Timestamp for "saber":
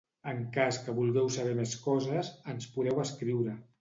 1.35-1.53